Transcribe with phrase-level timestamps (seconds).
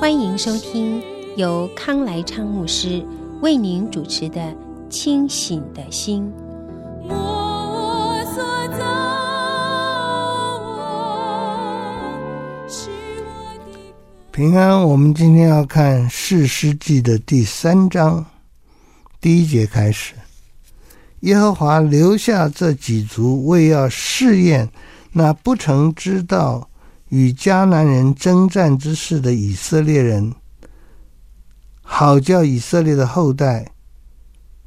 [0.00, 1.02] 欢迎收听
[1.36, 3.04] 由康来昌牧师
[3.40, 4.40] 为您主持的
[4.88, 6.32] 《清醒的心》。
[14.30, 18.24] 平安，我们今天要看《士师记》的第三章
[19.20, 20.14] 第一节开始。
[21.22, 24.70] 耶和华留下这几族，为要试验
[25.10, 26.70] 那不曾知道
[27.08, 30.32] 与迦南人征战之事的以色列人，
[31.82, 33.66] 好叫以色列的后代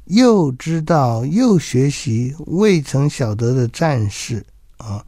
[0.04, 4.44] 又知道又学习未曾晓得的战事
[4.76, 5.04] 啊。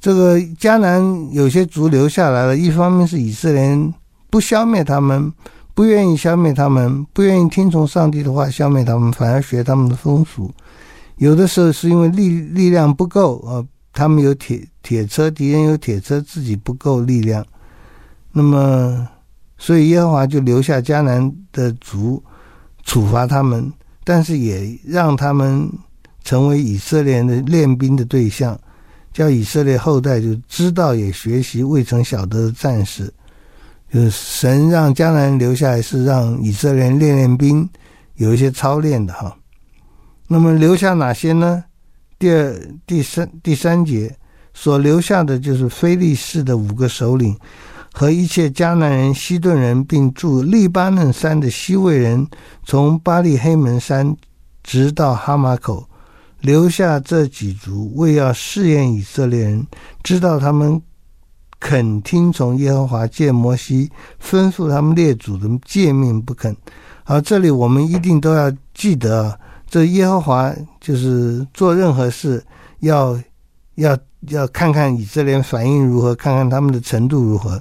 [0.00, 3.94] 这个迦南有些族留下来了，一方面是以色列人
[4.30, 5.32] 不消灭他们。
[5.76, 10.48] 不愿意消灭他们，不愿意听从上帝的话消灭他们，反而学他们的风俗。
[11.16, 13.58] 有的时候是因为力力量不够啊，
[13.94, 17.46] 他们有铁铁车，敌人有铁车，自己不够力量。
[18.32, 19.08] 那么，
[19.56, 22.22] 所以耶和华就留下迦南的族，
[22.82, 23.72] 处罚他们，
[24.02, 25.70] 但是也让他们
[26.24, 28.58] 成为以色列的练兵的对象，
[29.12, 33.12] 叫以色列后代就知道也学习未曾晓得的战士。
[33.92, 37.68] 就是神让迦南留下来，是让以色列练练兵，
[38.16, 39.36] 有一些操练的哈。
[40.26, 41.62] 那么留下哪些呢？
[42.24, 44.10] 第二、第三、第三节
[44.54, 47.36] 所留下的就是非利士的五个首领
[47.92, 52.26] 和一切迦南人、西顿人，并住利巴嫩山的西魏人，
[52.64, 54.16] 从巴力黑门山
[54.62, 55.86] 直到哈马口，
[56.40, 59.66] 留下这几族，为要试验以色列人，
[60.02, 60.80] 知道他们。
[61.60, 63.90] 肯听从耶和华借摩西
[64.22, 66.54] 吩咐他们列祖的诫命不肯。
[67.04, 69.38] 好，这里我们一定都要记得，
[69.68, 72.44] 这耶和华就是做任何事
[72.80, 73.18] 要
[73.76, 73.96] 要
[74.28, 77.60] 要看看以色列反应如何，看看他们的程度如何。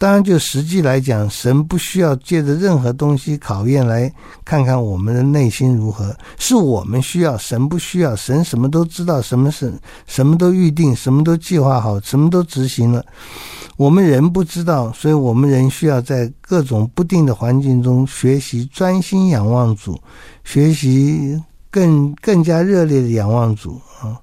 [0.00, 4.10] 当然，就实际来讲，神不需要借着任何东西考验来
[4.44, 8.14] 看看我们的内心如何，是我们需要，神不需要。
[8.14, 9.72] 神什么都知道，什么是
[10.06, 13.04] 什么都预定，什么都计划好，什么都执行了。
[13.76, 20.00] 我们人不知道，所以我们人需要在各种不定的环境中学习专心仰望主，
[20.44, 21.42] 学习
[21.72, 24.14] 更更加热烈的仰望主啊。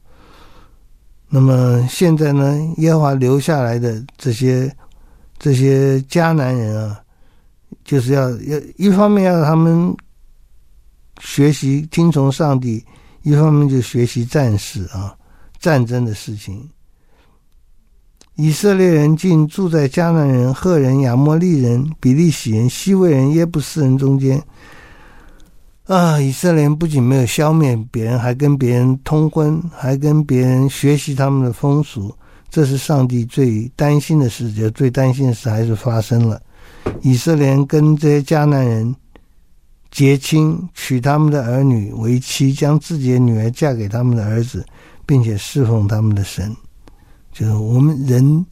[1.27, 4.73] 那么现在呢，耶和华留下来的这些。
[5.45, 6.99] 这些迦南人啊，
[7.83, 9.95] 就是要要一方面要他们
[11.19, 12.83] 学习听从上帝，
[13.21, 15.15] 一方面就学习战事啊，
[15.59, 16.67] 战争的事情。
[18.37, 24.41] 以色列人竟住在迦南人、赫人、亚摩利人、比利洗人、西魏人、耶布斯人中间。
[25.83, 26.19] 啊！
[26.19, 32.11] 以色列人不仅没有消灭别人，还跟别人通婚，还跟别人学习他们的风俗。
[32.55, 36.41] 这是上帝最担心的事，就最担心的事还是发生了。
[37.01, 38.95] 以色列跟这些迦南人
[39.91, 44.65] 结亲，娶他们的儿女为妻，将自己的女儿嫁给他们的儿子，
[45.05, 46.55] 并且侍奉他们的神。
[47.33, 48.45] 就是我们人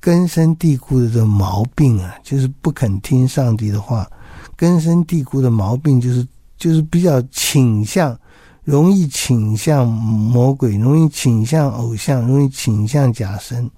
[0.00, 4.08] 根深蒂固的这个毛病啊，就是不肯听上帝的话。
[4.56, 6.26] 根深蒂固的毛病就是
[6.56, 8.18] 就是比较倾向。
[8.66, 13.70] 容易倾向魔鬼，容易倾向偶像，容易倾向假神。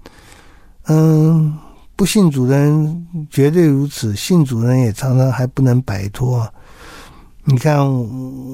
[0.87, 1.55] 嗯，
[1.95, 6.51] 不信主的人绝对如此，信主的人也常常还不能摆脱。
[7.45, 7.79] 你看，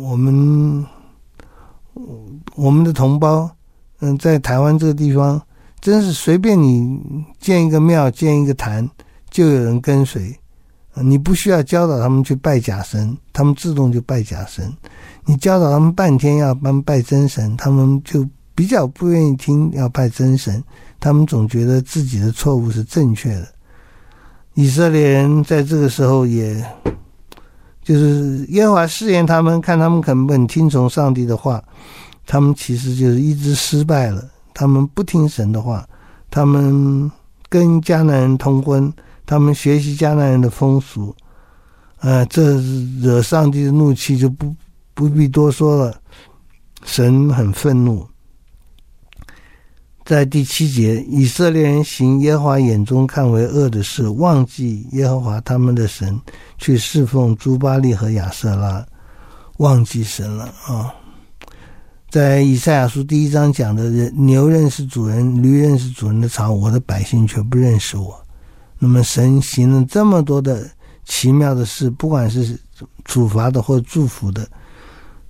[0.02, 0.84] 我们
[2.56, 3.48] 我们的同胞，
[4.00, 5.40] 嗯，在台湾这个地方，
[5.80, 7.00] 真是随便你
[7.38, 8.90] 建一个庙，建一个坛，
[9.30, 10.36] 就有人跟随。
[10.96, 14.72] 你不需要教导他们去拜假神，他们自动就拜假神。
[15.26, 20.62] 你教导他们半天要帮拜真神，他们就比较不愿意听要拜真神。
[21.00, 23.48] 他们总觉得自己的错误是正确的。
[24.54, 26.64] 以色列人在这个时候也，
[27.82, 31.62] 就是耶和华试验他们，看他们肯不肯听从上帝的话。
[32.26, 34.24] 他们其实就是一直失败了。
[34.54, 35.86] 他们不听神的话，
[36.30, 37.10] 他们
[37.48, 38.92] 跟迦南人通婚。
[39.26, 41.14] 他们学习迦南人的风俗，
[42.00, 42.58] 呃，这
[43.00, 44.54] 惹上帝的怒气就不
[44.94, 46.00] 不必多说了。
[46.84, 48.06] 神很愤怒。
[50.04, 56.20] 在第七节，以色列人行耶和华眼中看为恶的事，忘记耶和华他们的神，
[56.58, 58.86] 去侍奉朱巴利和亚瑟拉，
[59.56, 60.92] 忘记神了啊！
[62.10, 68.14] 在以赛亚书第一章讲的，人牛认识主人，驴认识主人的槽，我的百姓却不认识我。
[68.78, 70.70] 那么神行了这么多的
[71.06, 72.60] 奇妙的事，不管是
[73.06, 74.46] 处罚的或祝福的。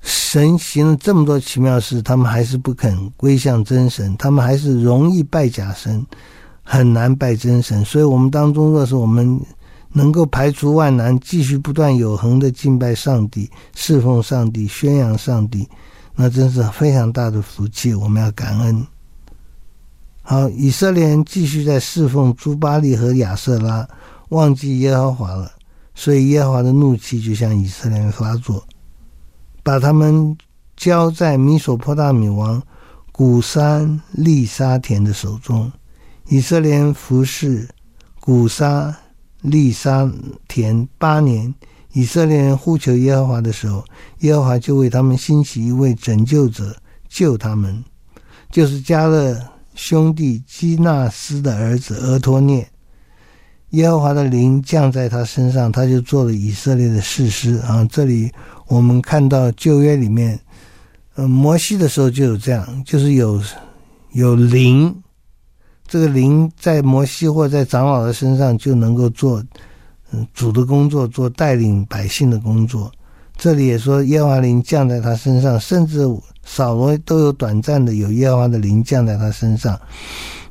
[0.07, 6.05] 神行了这么多奇妙事，他们还是不肯归向真神，他们还是容易拜假神，
[6.63, 7.83] 很难拜真神。
[7.87, 9.41] 所以，我们当中若是我们
[9.93, 15.67] 能够排除万难，继续不断有恒的敬拜上帝、侍奉上帝、宣扬上帝，
[16.15, 17.95] 那真是非常大的福气。
[17.95, 18.87] 我们要感恩。
[20.21, 23.89] 好，以色列人继续在侍奉朱巴利和亚瑟拉，
[24.29, 25.51] 忘记耶和华了，
[25.95, 28.63] 所以耶和华的怒气就向以色列人发作。
[29.65, 30.37] 把他们
[30.77, 32.63] 交在米索波大米王
[33.11, 35.73] 古珊利沙田的手中。
[36.29, 37.69] 以色列人服侍
[38.21, 38.97] 古沙
[39.41, 40.09] 利沙
[40.47, 41.53] 田八年。
[41.93, 43.85] 以色列人呼求耶和华的时候，
[44.21, 46.77] 耶和华就为他们兴起一位拯救者，
[47.09, 47.85] 救他们，
[48.51, 49.41] 就是迦勒
[49.77, 52.69] 兄弟基纳斯的儿子俄托涅。
[53.71, 57.85] 耶和华的灵降在他身上，他就做了以色列的士师啊！
[57.91, 58.33] 这里
[58.75, 60.37] 我们看到旧约里面，
[61.15, 63.41] 呃，摩西的时候就有这样，就是有
[64.15, 64.93] 有灵，
[65.87, 69.41] 这个灵在摩西或在长老的身上就能够做
[70.11, 72.91] 嗯主的工作，做带领百姓的工作。
[73.37, 76.01] 这里也说耶和华灵降在他身上，甚至
[76.43, 79.81] 扫罗都有短暂的有耶和华的灵降在他身上，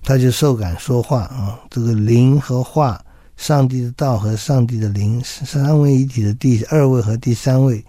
[0.02, 1.60] 他就受感说话啊！
[1.70, 3.04] 这个灵和话。
[3.36, 7.84] 上帝的道和上帝的灵三位一体的第二位和第三位，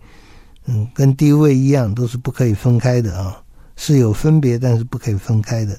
[0.67, 3.43] 嗯，跟第一位一样，都是不可以分开的啊，
[3.77, 5.79] 是有分别，但是不可以分开的。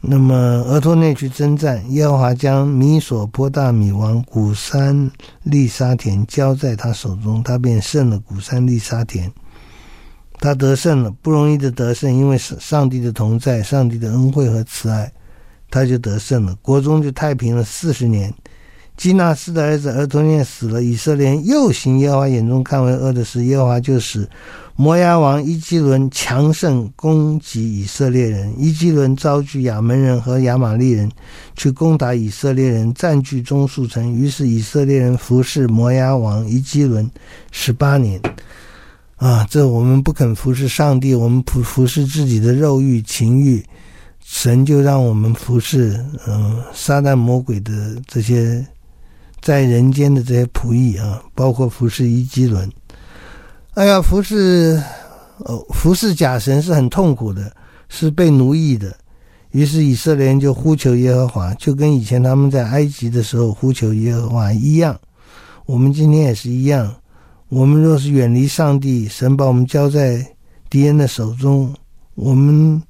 [0.00, 5.10] 那么，俄托内去征战，耶和华将米索波大米王古山
[5.42, 9.32] 利沙田交在他手中，他便胜了古山利沙田，
[10.38, 15.12] 他得胜了，不容易的得胜，因为上帝的同在，上帝的恩惠和慈爱。
[15.68, 18.32] 他就得胜了，国中就太平了四十年。
[18.96, 24.26] 基纳斯的儿子俄托聂死了，以色列又行耶和华眼中看为恶的事，耶和华就使
[24.74, 28.52] 摩押王伊基伦强盛攻击以色列人。
[28.58, 31.10] 伊基伦招聚亚扪人和亚玛力人
[31.54, 34.12] 去攻打以色列人，占据中数城。
[34.12, 37.10] 于是以色列人服侍摩押王伊基伦
[37.52, 38.20] 十八年。
[39.16, 43.64] 啊，这我们不肯服侍上帝，我们服服侍自己的肉欲情欲。
[44.20, 48.66] 神就让我们服侍，嗯，撒旦魔鬼的这些
[49.46, 52.68] 在人间的这些仆役啊，包括服侍伊基伦。
[53.74, 54.82] 哎呀，服侍，
[55.38, 57.54] 哦，服侍假神是很痛苦的，
[57.88, 58.92] 是被奴役的。
[59.52, 64.98] 于是以色列人就呼求耶和华，就跟以前他们在埃及的时候呼求耶和华一样。
[65.64, 66.92] 我们今天也是一样。
[67.48, 70.26] 我们若是远离上帝，神把我们交在
[70.68, 71.72] 敌人的手中，
[72.16, 72.82] 我们。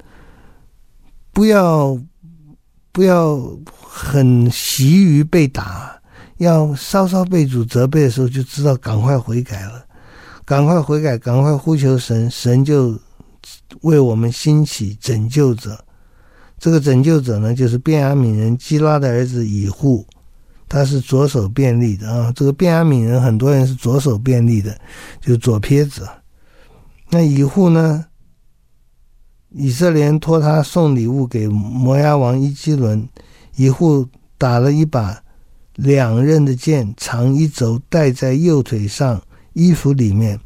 [1.35, 1.95] 不要，
[2.93, 3.39] 不要
[3.83, 5.96] 很习于被打，
[6.39, 9.85] 要稍稍被主责备的时候，就知道赶快悔改了，
[10.45, 12.99] 赶快悔改，赶快呼求神，神就
[13.83, 15.83] 为我们兴起拯救者。
[16.59, 20.07] 这个拯救者呢，就是便雅悯人基拉的儿子以户，
[20.69, 22.33] 他是左手便利的啊。
[22.35, 24.79] 这个便雅悯人很多人是左手便利的，
[25.21, 26.09] 就是左撇子。
[27.11, 28.07] 那以户呢？
[29.51, 33.09] 以色列人托他送礼物给摩押王伊基伦，
[33.55, 35.23] 以户打了一把
[35.77, 40.39] 两刃的剑，长一轴，戴在右腿上衣服里面。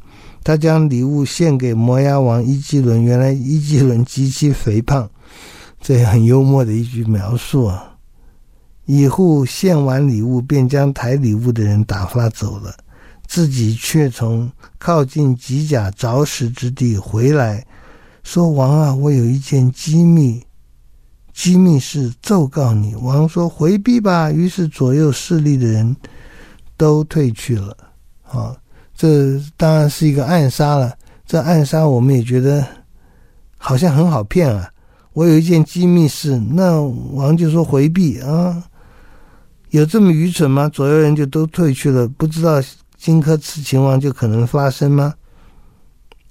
[0.43, 3.03] 他将礼物献给摩押王伊基伦。
[3.03, 5.09] 原来伊基伦极其肥胖，
[5.79, 7.95] 这很幽默的一句描述啊。
[8.85, 12.75] 以户献完礼物，便将抬礼物的人打发走了，
[13.27, 17.63] 自己却从靠近吉甲凿石之地回来。
[18.23, 20.43] 说王啊，我有一件机密，
[21.33, 22.95] 机密事奏告你。
[22.95, 24.31] 王说回避吧。
[24.31, 25.95] 于是左右势力的人
[26.77, 27.75] 都退去了。
[28.23, 28.55] 啊，
[28.95, 30.93] 这当然是一个暗杀了。
[31.25, 32.65] 这暗杀我们也觉得
[33.57, 34.69] 好像很好骗啊。
[35.13, 38.63] 我有一件机密事，那王就说回避啊。
[39.71, 40.69] 有这么愚蠢吗？
[40.69, 42.61] 左右人就都退去了，不知道
[42.97, 45.13] 荆轲刺秦王就可能发生吗？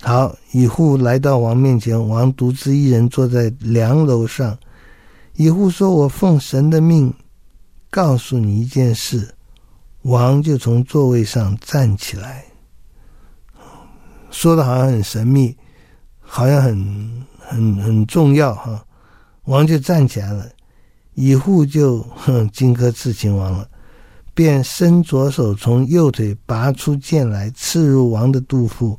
[0.02, 4.57] 好，以户来到王面前，王独自一人坐在梁楼上。
[5.34, 7.14] 以户说：“我奉神的命，
[7.90, 9.34] 告诉你一件事。”
[10.02, 12.46] 王就从座位上站起来，
[14.30, 15.54] 说的好像很神秘，
[16.20, 18.82] 好像很很很重要哈。
[19.44, 20.49] 王就站起来了，
[21.12, 23.68] 以户就哼荆轲刺秦王了，
[24.32, 28.99] 便伸左手从右腿拔出剑来，刺入王的肚腹，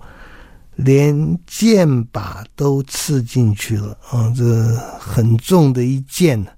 [0.83, 4.33] 连剑把都刺进去了啊！
[4.35, 4.43] 这
[4.99, 6.51] 很重的一剑呢，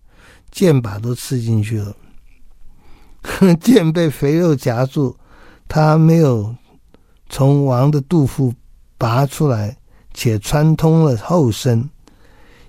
[0.51, 1.95] 剑把都刺进去了。
[3.59, 5.15] 剑被肥肉夹住，
[5.67, 6.55] 他没有
[7.29, 8.53] 从王的肚腹
[8.97, 9.77] 拔出来，
[10.13, 11.89] 且穿通了后身。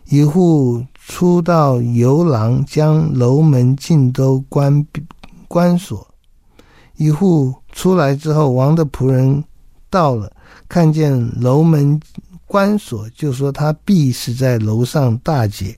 [0.06, 4.86] 一户出到游廊，将楼门尽都关
[5.48, 6.06] 关锁。
[6.96, 9.42] 一户出来之后，王的仆人
[9.88, 10.30] 到了，
[10.68, 12.00] 看见楼门
[12.46, 15.76] 关锁，就说他必是在楼上大解。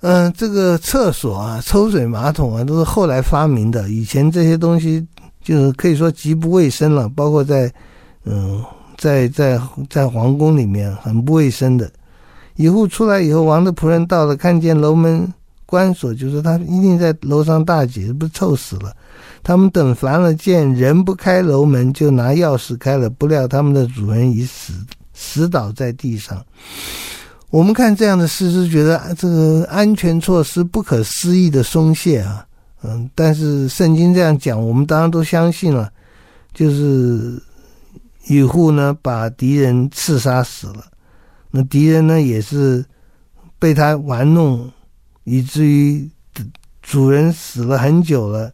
[0.00, 3.88] 嗯，这个厕所啊，抽水马桶啊，都是后来发明的。
[3.88, 5.06] 以前这些东西
[5.42, 7.72] 就是可以说极不卫生了，包括在
[8.24, 8.62] 嗯，
[8.98, 9.58] 在在
[9.88, 11.90] 在皇宫里面很不卫生的。
[12.56, 15.32] 以后出来以后，王的仆人到了，看见楼门
[15.66, 18.94] 关锁，就说他一定在楼上大解，不臭死了。
[19.44, 24.72] 他们等烦了，见人不开楼门，就拿钥匙开了，不料他们的主人已死，
[25.12, 26.44] 死倒在地上。
[27.50, 32.44] 我们看这样的事，是觉得这个安全措施不可思议的松懈啊，
[32.82, 35.92] 嗯，但是圣经这样讲，我们当然都相信了。
[36.54, 37.40] 就是
[38.28, 40.84] 以户呢，把敌人刺杀死了，
[41.50, 42.84] 那敌人呢，也是
[43.58, 44.70] 被他玩弄，
[45.24, 46.08] 以至于
[46.80, 48.52] 主人死了很久了，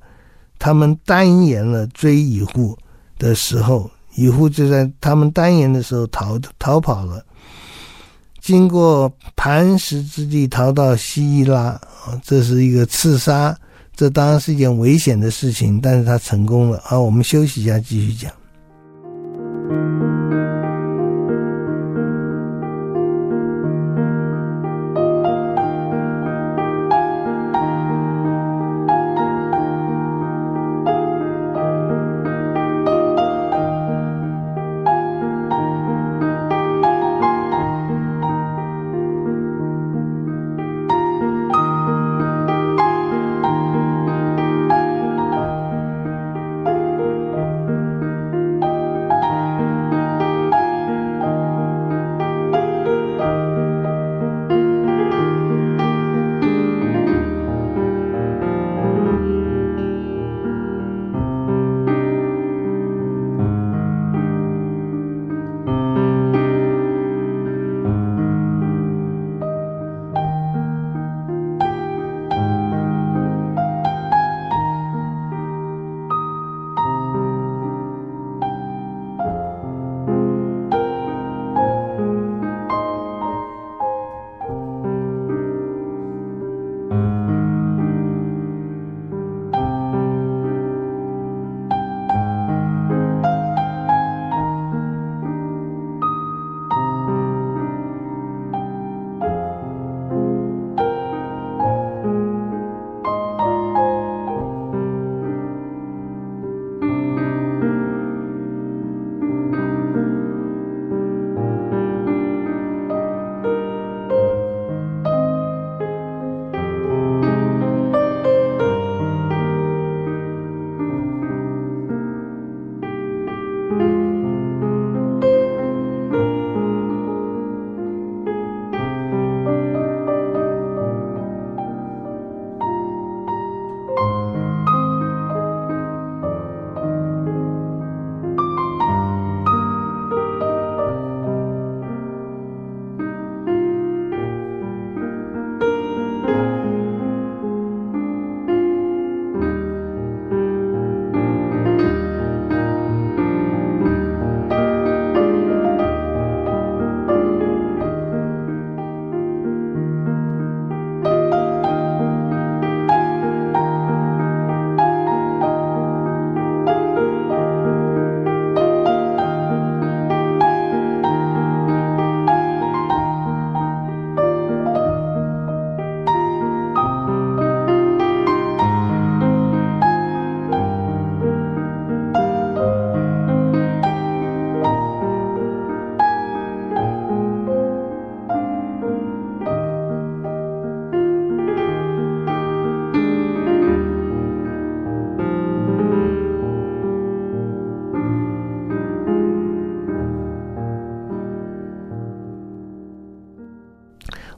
[0.61, 2.79] 他们单言了追乙户
[3.19, 7.25] 的时候，乙户就在他们单言的时候逃逃跑了。
[8.40, 13.57] 经过磐石之地，逃到西伊拉啊，这是一个刺杀，
[13.97, 16.81] 这当然是一件危险的事情，但是他成功了。
[16.85, 18.33] 好，我们休息一下，继续讲。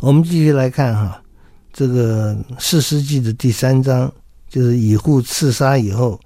[0.02, 1.22] 我们继续来看哈，
[1.72, 4.12] 这个四世纪的第三章，
[4.48, 6.18] 就是以户刺杀以后，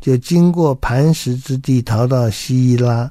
[0.00, 3.10] 就经过磐石之地，逃到西伊拉，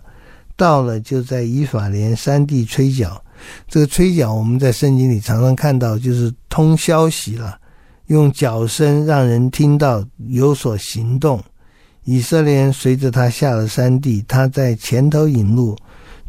[0.55, 3.21] 到了就在以法莲山地吹角。
[3.67, 7.59] 这个吹角，我们在圣经里常常看到，就是通消息了，
[8.07, 11.43] 用角声让人听到有所行动。
[12.05, 15.75] 以色列人随着他下了山地，他在前头引路。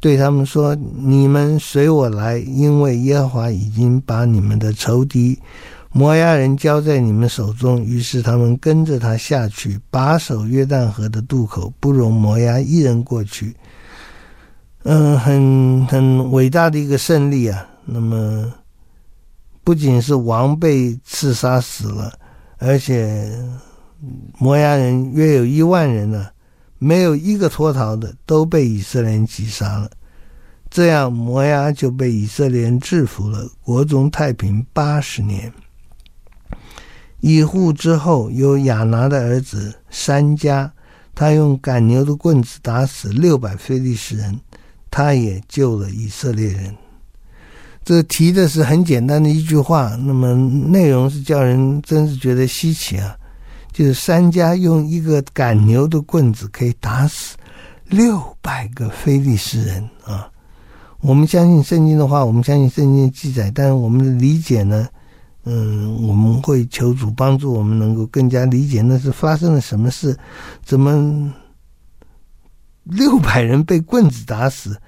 [0.05, 5.39] 对他们说：“你们随我来，因为耶和华已经把你们的仇敌
[5.93, 13.57] 摩押人交在你们手中。”于是他们跟着他下去，把守约旦河的渡口，不容摩押一人过去。
[14.83, 17.67] 嗯，很很伟大的一个胜利啊！
[17.87, 18.53] 那么
[19.65, 22.13] 不仅是王被刺杀死了，
[22.59, 23.27] 而且
[24.37, 26.27] 摩押人约有一万人呢、
[26.85, 29.91] 没有一个脱逃的，都被以色列人击杀了。
[30.69, 35.51] 这样，摩押就被以色列人制服了，国中太平八十年。
[37.21, 40.71] 以户之后有亚拿的儿子山加，
[41.15, 44.39] 他用赶牛的棍子打死六百非利士人，
[44.91, 46.75] 他也救了以色列人。
[47.83, 53.17] 这提的是很简单的一句话，那么内容是叫人真是觉得稀奇啊。
[53.75, 57.37] 就是三家用一个赶牛的棍子可以打死
[57.87, 60.31] 六百个非利士人啊！
[61.01, 64.89] 我们相信圣经的话，我们相信圣经的记载，但是我们的理解呢，
[65.43, 70.17] 嗯，我们会求主帮助我们能够更加理解那是发生了什么事，
[70.65, 71.35] 怎么
[72.85, 74.81] 六百人被棍子打死，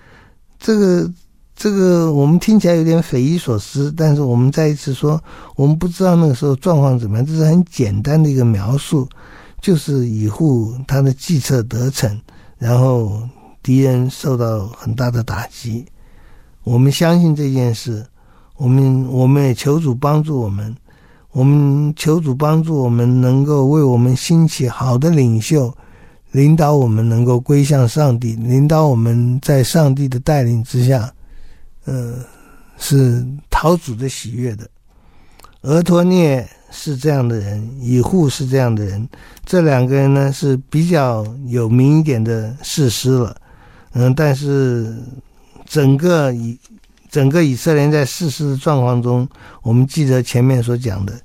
[0.59, 1.13] 这个。
[1.57, 5.19] 这个我们听起来有点匪夷所思，但是我们再一次说，
[5.57, 7.27] 我们不知道那个时候状况怎么样。
[7.27, 9.09] 这是很简单的一个描述，
[9.63, 12.21] 就是以户他的计策得逞，
[12.59, 13.23] 然后
[13.63, 15.87] 敌人受到很大的打击。
[16.63, 18.05] 我们相信这件事，
[18.59, 20.77] 我们我们也求主帮助我们，
[21.33, 25.75] 我们求主帮助我们能够为我们兴起好的领袖，
[26.33, 31.11] 领导我们能够归向上帝，领导我们在上帝的带领之下。
[31.87, 32.15] 呃，
[32.79, 34.69] 是讨主的喜悦的。
[35.63, 39.09] 俄托涅是这样的人，以户是这样的人，
[39.45, 43.37] 这两个人呢是比较有名一点的士师了。
[43.93, 44.95] 嗯，但是
[45.65, 46.59] 整个以
[47.11, 49.27] 整个以色列在士师的状况中，
[49.63, 51.19] 我们记得前面所讲的，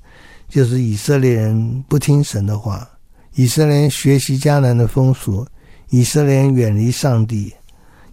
[0.48, 2.88] 就是以色列人不听神的话，
[3.34, 5.46] 以色列人学习迦南的风俗，
[5.90, 7.52] 以色列人远离上帝，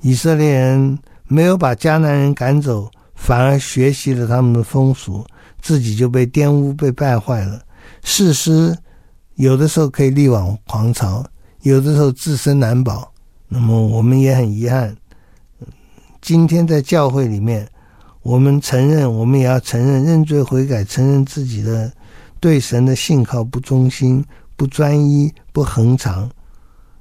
[0.02, 0.98] 以色列人。
[1.32, 5.24] 没有把迦南人赶走，反而学习了他们的风俗，
[5.62, 7.62] 自己就被玷污、被败坏了。
[8.02, 8.76] 士师
[9.36, 11.24] 有的时候可以力挽狂潮，
[11.62, 13.14] 有的时候自身难保。
[13.48, 14.98] 那么我们也很遗憾，
[16.20, 17.70] 今天在教会里面，
[18.24, 21.94] 我们承认，我们也要承认认罪悔改，承认自己的
[22.40, 26.28] 对神的信靠不忠心、不专一、不恒常。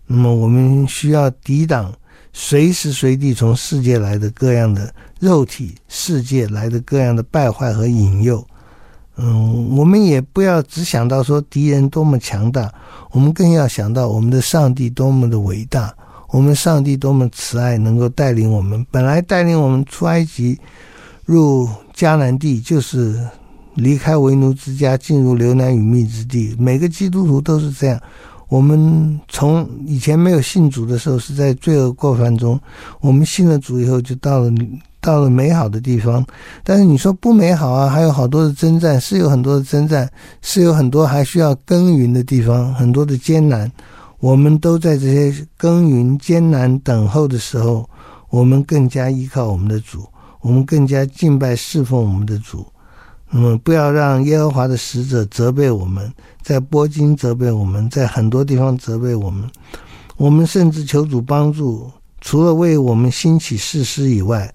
[0.06, 1.90] 那么我们需要抵挡。
[2.40, 8.46] 随时随地从世界来的各样的肉体世界来的各样的败坏和引诱，
[9.16, 12.72] 嗯，我们也不要只想到说敌人多么强大，
[13.10, 15.92] 我们更要想到我们的上帝多么的伟大，
[16.28, 18.86] 我们上帝多么慈爱，能够带领我们。
[18.88, 20.56] 本来带领我们出埃及
[21.24, 23.20] 入迦南地，就是
[23.74, 26.54] 离开为奴之家，进入流奶与蜜之地。
[26.56, 28.00] 每个基督徒都是这样。
[28.48, 32.58] 我们从以前没有信主的时候，是在罪恶过犯中；
[33.00, 34.50] 我们信了主以后，就到了
[35.00, 36.24] 到了美好的地方。
[36.64, 43.70] 但是你说不美好啊，还有好多的征战，是有很多的征战，是有很多还需要耕耘的地方，很多的艰难。
[44.18, 47.88] 我们都在这些耕耘、艰难、等候的时候，
[48.30, 50.04] 我们更加依靠我们的主，
[50.40, 52.66] 我们更加敬拜侍奉我们的主。
[53.30, 56.10] 那么，不要让耶和华的使者责备我们，
[56.42, 59.48] 在波金责备我们，在很多地方责备我们。
[60.16, 64.52] 我们甚至求主帮助，除了为我们兴起士师以外，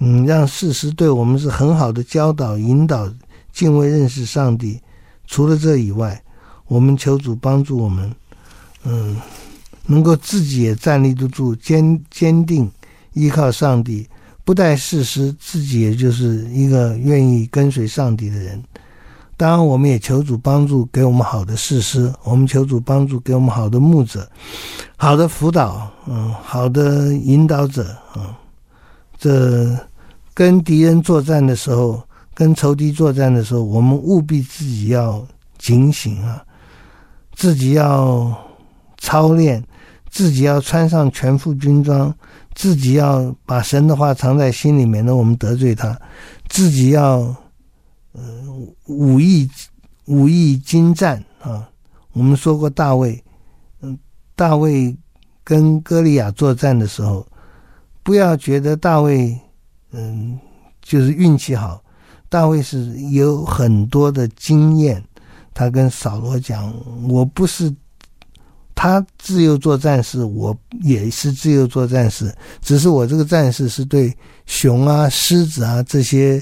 [0.00, 3.08] 嗯，让士师对我们是很好的教导、引导、
[3.52, 4.80] 敬畏、认识上帝。
[5.26, 6.20] 除了这以外，
[6.68, 8.10] 我们求主帮助我们，
[8.84, 9.20] 嗯，
[9.84, 12.70] 能够自己也站立得住，坚坚定
[13.12, 14.08] 依靠上帝。
[14.46, 18.62] 不带士师，自己也就是一个愿意跟随上帝的人。
[19.36, 22.10] 当然，我们也求主帮助，给我们好的士师。
[22.22, 24.30] 我们求主帮助，给我们好的牧者，
[24.96, 27.84] 好的辅导，嗯，好的引导者，
[28.16, 28.22] 嗯。
[29.18, 29.76] 这
[30.32, 32.00] 跟敌人作战的时候，
[32.32, 35.26] 跟仇敌作战的时候，我们务必自己要
[35.58, 36.40] 警醒啊，
[37.34, 38.32] 自己要
[38.98, 39.60] 操练，
[40.08, 42.14] 自己要穿上全副军装。
[42.56, 45.94] 自己要把神的话藏在心里面，那我们得罪他；
[46.48, 47.18] 自己要
[48.14, 49.46] 嗯武艺
[50.06, 51.68] 武艺精湛啊。
[52.12, 53.22] 我们说过大卫，
[53.82, 53.98] 嗯，
[54.34, 54.96] 大卫
[55.44, 57.26] 跟歌利亚作战的时候，
[58.02, 59.38] 不要觉得大卫
[59.92, 60.38] 嗯
[60.80, 61.84] 就是运气好，
[62.30, 65.04] 大卫是有很多的经验。
[65.52, 66.72] 他跟扫罗讲
[67.06, 67.70] ：“我不是。”
[68.76, 76.40] 他自幼做战士，我也是自由做战士，只是我这个战士是对熊啊、狮子啊这些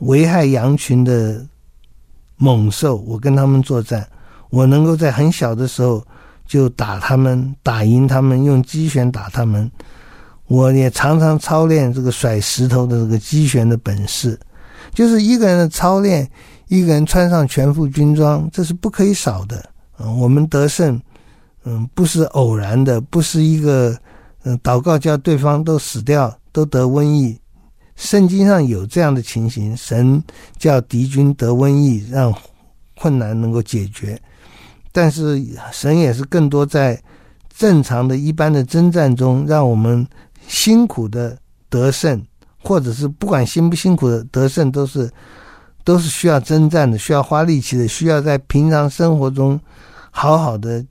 [0.00, 1.46] 危害羊群的
[2.36, 4.04] 猛兽，我跟他们作战，
[4.50, 6.04] 我能够在很小的时候
[6.44, 9.70] 就打他们，打赢他们，用击拳打他们。
[10.48, 14.36] 我也常常操练这个甩石头的这个击拳的本事，
[14.92, 16.28] 就是一个人的操练，
[16.66, 19.64] 一个人穿上全副军装，这是不可以少的。
[20.00, 21.00] 嗯，我们得胜。
[21.70, 23.94] 嗯，不是偶然的，不是一个
[24.44, 27.38] 嗯祷告叫对方都死掉，都得瘟疫。
[27.94, 30.22] 圣经上有这样的情形，神
[30.56, 32.34] 叫敌军得瘟疫，让
[32.96, 34.18] 困难能够解决。
[34.92, 36.98] 但是神也是更多在
[37.54, 40.06] 正常的一般的征战中，让我们
[40.46, 41.36] 辛苦的
[41.68, 42.24] 得胜，
[42.62, 45.10] 或者是不管辛不辛苦的得胜，都是
[45.84, 49.60] 都是需要征战的，需要花力气的，需要在平常生活中
[50.10, 50.82] 好好的。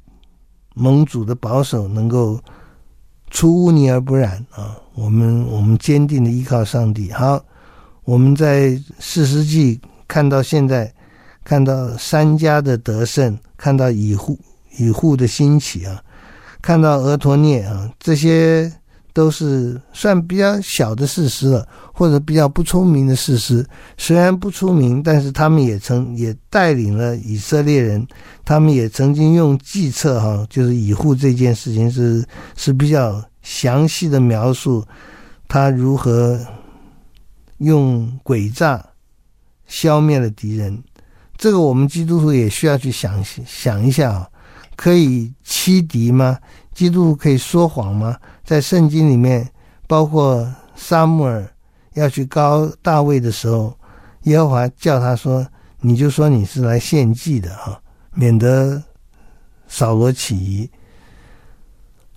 [0.77, 2.39] 盟主的保守能够
[3.31, 4.77] 出污泥而不染啊！
[4.93, 7.11] 我们我们坚定的依靠上帝。
[7.11, 7.43] 好，
[8.03, 10.93] 我们在四世纪看到现在，
[11.43, 14.37] 看到三家的得胜，看到以户
[14.77, 16.01] 以户的兴起啊，
[16.61, 18.71] 看到俄陀涅啊这些。
[19.17, 23.65] 都是算比较小的事实了，或者比较不出名的事实。
[23.97, 28.07] 虽然不出名，但是他们也曾也带领了以色列人。
[28.45, 32.23] 他们也曾经用计策，哈，就是以护这件事情是
[32.55, 34.85] 是比较详细的描述，
[35.47, 36.39] 他如何
[37.57, 38.85] 用诡诈
[39.65, 40.77] 消灭了敌人。
[41.37, 44.29] 这个我们基督徒也需要去想想一下啊，
[44.75, 46.37] 可以欺敌吗？
[46.75, 48.15] 基督徒可以说谎吗？
[48.47, 49.45] 在圣经里面，
[49.87, 51.45] 包括撒母耳
[51.95, 53.77] 要去高大卫的时候，
[54.23, 55.45] 耶和华叫他说
[55.81, 57.77] ：“你就说你是来献祭的哈，
[58.13, 58.81] 免得
[59.67, 60.69] 扫罗起疑。”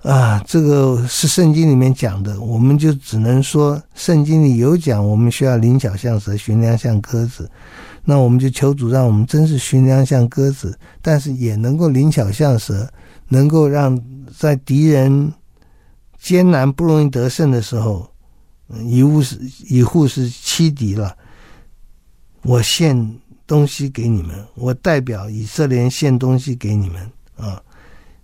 [0.09, 7.51] 啊，这个是圣经里面讲的，我们就只能说圣经里有讲，我们需要灵巧像蛇，寻良像鸽子。
[8.05, 12.89] 那我们就求主让我们真是寻良像鸽子，但是也能够灵巧像蛇，
[13.27, 14.01] 能够让
[14.39, 15.33] 在敌人。
[16.21, 18.09] 艰难不容易得胜的时候，
[18.85, 21.17] 以物是以户是欺敌了。
[22.43, 27.61] 我献东西给你们，我代表以色列献东西给你们啊！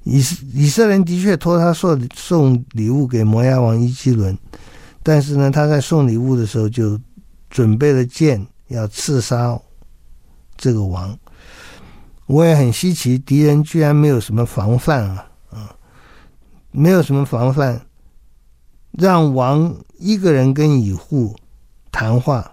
[0.04, 0.18] 以
[0.54, 4.38] 以色列的确托他送送礼物给摩押王伊基伦，
[5.02, 6.98] 但是呢，他在送礼物的时候就
[7.50, 9.58] 准备了剑要刺杀
[10.56, 11.18] 这个王。
[12.26, 15.26] 我也很稀奇，敌人居然没有什么防范啊！
[16.76, 17.80] 没有什么防范。
[18.92, 21.34] 让王一个人跟乙户
[21.90, 22.50] 谈话，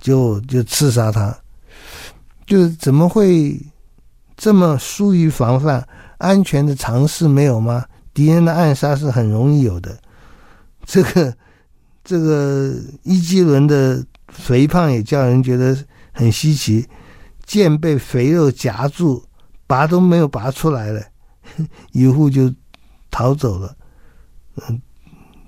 [0.00, 1.36] 就就刺杀他，
[2.46, 3.58] 就是怎么会
[4.36, 5.86] 这么疏于防范？
[6.18, 7.84] 安全的尝试没有吗？
[8.12, 9.96] 敌人的暗杀是很容易有的。
[10.84, 11.34] 这个
[12.02, 15.76] 这个伊基伦的肥胖也叫人觉得
[16.12, 16.86] 很稀奇，
[17.46, 19.24] 剑被肥肉夹住，
[19.66, 21.02] 拔都没有拔出来了，
[21.92, 22.52] 以户就
[23.10, 23.74] 逃走了。
[24.56, 24.80] 嗯。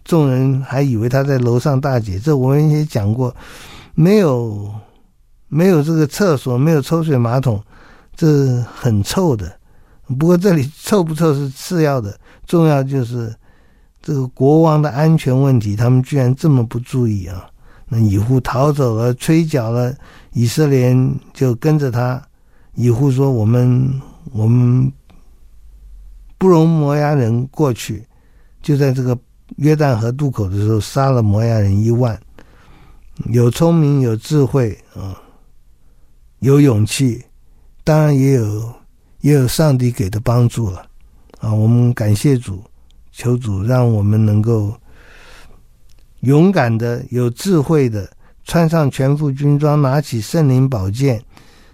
[0.03, 3.33] 众人还以为他在楼上大解，这我们也讲过，
[3.95, 4.75] 没有
[5.47, 7.63] 没有这个厕所，没有抽水马桶，
[8.17, 9.53] 这很臭的。
[10.19, 13.33] 不过这里臭不臭是次要的，重要就是
[14.03, 17.47] 这个国王的安全问题，他们居然这么不注意啊！
[17.89, 19.95] 那以户逃走了，吹角了，
[20.33, 20.97] 以色列
[21.33, 22.21] 就跟着他。
[22.75, 24.01] 以户说：“我们
[24.33, 24.91] 我们
[26.41, 28.05] 不容摩押人过去。”
[28.61, 29.17] 就在这个。
[29.57, 32.17] 约旦河渡口的时候，杀了摩押人一万，
[33.31, 35.21] 有聪明，有智慧啊，
[36.39, 37.21] 有勇气，
[37.83, 38.73] 当然也有
[39.23, 40.87] 也有上帝给的帮助了
[41.41, 41.53] 啊！
[41.53, 42.63] 我们感谢主，
[43.11, 44.73] 求主让我们能够
[46.21, 48.09] 勇敢的、有智慧的，
[48.45, 51.21] 穿上全副军装，拿起圣灵宝剑，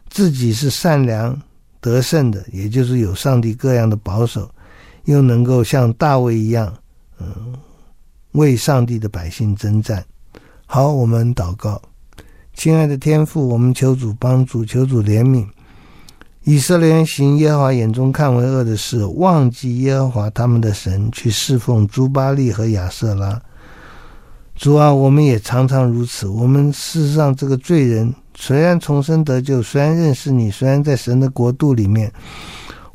[0.08, 1.38] 自己是善良
[1.78, 4.50] 得胜的，也就是有上帝各样的保守，
[5.06, 6.72] 又能够像大卫一样，
[7.18, 7.26] 嗯。
[8.32, 10.04] 为上帝的百姓征战。
[10.66, 11.80] 好，我们祷告，
[12.52, 15.46] 亲爱的天父，我们求主帮助，求主怜悯。
[16.44, 23.40] 以色列行耶和华眼中看为恶的事，忘记耶和华他们的神，去侍奉朱巴利和亚瑟拉。
[24.54, 26.26] 主啊，我们也常常如此。
[26.26, 32.12] 我们事实上这个罪人，虽然重生得救，虽然认识你，虽然在神的国度里面，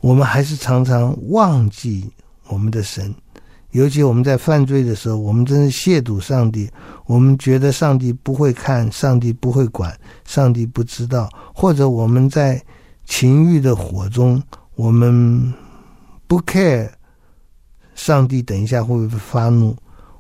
[0.02, 2.10] 我们还是常常忘记
[2.48, 3.14] 我们的神。
[3.72, 6.70] 尤其我们在犯罪的时候，我们真是亵渎上帝。
[7.06, 12.62] 我们觉得上帝不会看，上帝不会管，上帝不知道，或者我们在
[13.06, 14.44] 情欲的火中，
[14.76, 15.54] 我们
[16.28, 16.90] 不 care
[17.96, 19.74] 上帝等一下会不会发怒，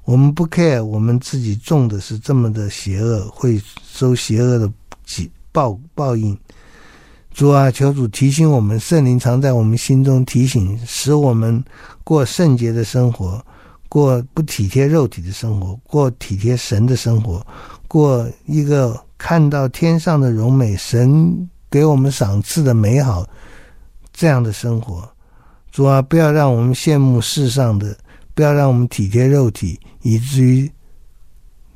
[0.05, 4.71] 我们不 care 我们自己种的是这么的邪恶，会受邪恶的
[5.51, 6.37] 报报应。
[7.33, 11.63] 主啊，求主提醒我们，圣灵常在我们心中提醒，使我们
[12.03, 13.43] 过圣洁的生活，
[13.87, 17.45] 过不体贴肉体的生活，过体贴神的生活，
[17.87, 23.25] 过一个看到天上的荣美，神给我们赏赐的美好
[24.11, 25.09] 这样的生活。
[25.71, 27.97] 主啊，不要让我们羡慕世上的，
[28.35, 30.69] 不要让我们体贴肉体，以至于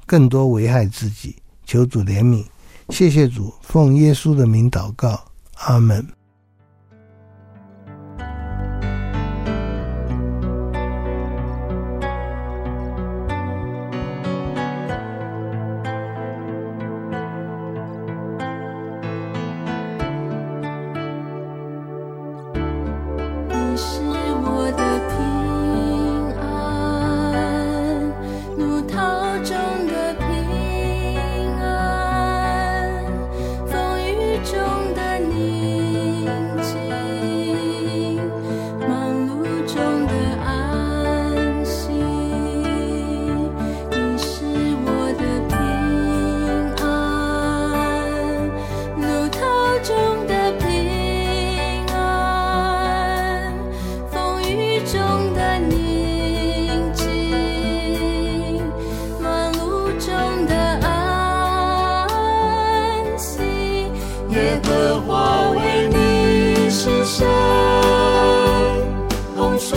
[0.06, 1.34] 更多危害自己。
[1.65, 2.44] 求主怜悯，
[2.89, 5.20] 谢谢主，奉耶稣的名祷告。
[5.67, 6.13] Amen.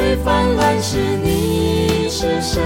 [0.09, 2.65] 水泛滥时，你是神，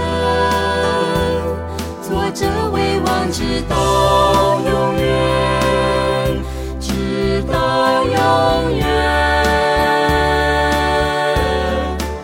[2.01, 6.41] 作这为王，直到永远，
[6.79, 8.87] 直到永远。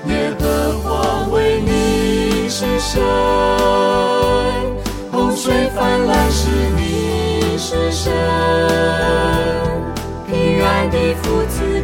[0.07, 3.03] 耶和华为你是神，
[5.11, 8.13] 洪水泛滥时，你是神，
[10.25, 11.78] 平安的福子。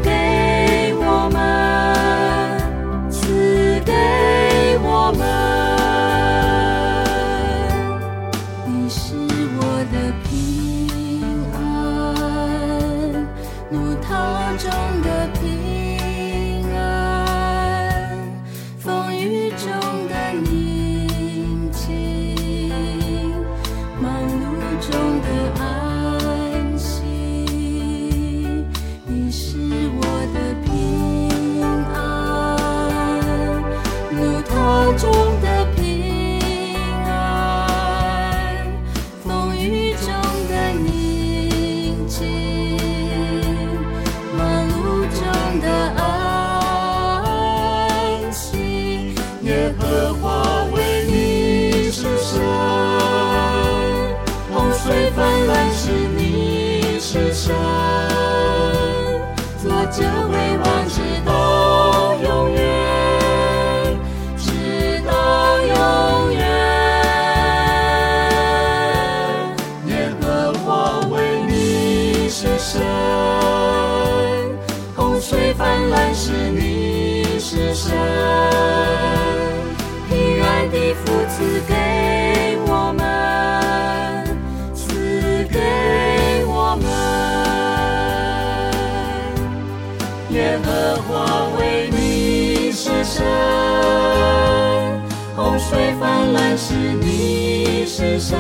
[96.57, 98.39] 是你是神，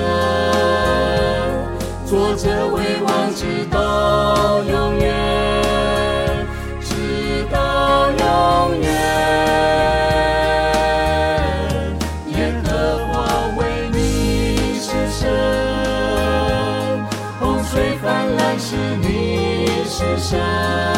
[2.05, 5.13] 做着为王直到永远
[6.79, 8.89] 直到永远
[12.29, 13.13] 耶和华
[13.57, 15.29] 为你是神，
[17.41, 20.94] 洪水泛滥时你是神。